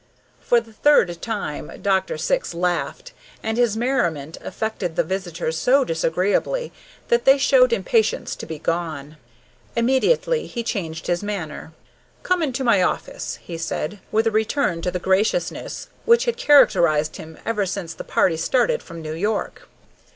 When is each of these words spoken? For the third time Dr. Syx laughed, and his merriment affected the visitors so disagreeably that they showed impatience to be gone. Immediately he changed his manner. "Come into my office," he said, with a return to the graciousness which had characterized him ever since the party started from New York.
For 0.39 0.59
the 0.59 0.73
third 0.73 1.21
time 1.21 1.71
Dr. 1.79 2.17
Syx 2.17 2.55
laughed, 2.55 3.13
and 3.43 3.55
his 3.55 3.77
merriment 3.77 4.35
affected 4.43 4.95
the 4.95 5.03
visitors 5.03 5.59
so 5.59 5.83
disagreeably 5.85 6.71
that 7.09 7.25
they 7.25 7.37
showed 7.37 7.71
impatience 7.71 8.35
to 8.37 8.47
be 8.47 8.57
gone. 8.57 9.17
Immediately 9.75 10.47
he 10.47 10.63
changed 10.63 11.05
his 11.05 11.21
manner. 11.21 11.71
"Come 12.23 12.41
into 12.41 12.63
my 12.63 12.81
office," 12.81 13.37
he 13.43 13.59
said, 13.59 13.99
with 14.11 14.25
a 14.25 14.31
return 14.31 14.81
to 14.81 14.89
the 14.89 14.97
graciousness 14.97 15.87
which 16.05 16.25
had 16.25 16.35
characterized 16.35 17.17
him 17.17 17.37
ever 17.45 17.67
since 17.67 17.93
the 17.93 18.03
party 18.03 18.37
started 18.37 18.81
from 18.81 19.03
New 19.03 19.13
York. 19.13 19.67